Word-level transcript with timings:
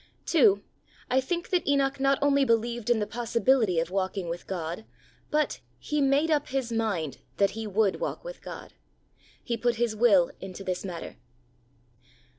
II. 0.33 0.63
I 1.11 1.21
think 1.21 1.51
that 1.51 1.67
Enoch 1.67 1.99
not 1.99 2.17
only 2.23 2.43
believed 2.43 2.89
in 2.89 2.97
the 2.97 3.05
possibility 3.05 3.79
of 3.79 3.91
walking 3.91 4.29
with 4.29 4.47
God, 4.47 4.83
but 5.29 5.59
he 5.77 6.01
made 6.01 6.31
up 6.31 6.47
his 6.47 6.71
mind 6.71 7.19
that 7.37 7.51
he 7.51 7.67
would 7.67 7.99
walk 7.99 8.23
with 8.23 8.41
God. 8.41 8.73
He 9.43 9.55
put 9.57 9.75
his 9.75 9.95
will 9.95 10.31
into 10.41 10.63
this 10.63 10.83
matter. 10.83 11.17